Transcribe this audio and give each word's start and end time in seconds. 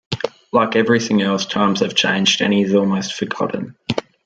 Like 0.51 0.75
everything 0.75 1.21
else, 1.21 1.45
times 1.45 1.81
have 1.81 1.93
changed 1.93 2.41
and 2.41 2.51
he 2.51 2.63
is 2.63 2.73
almost 2.73 3.13
forgotten. 3.13 3.75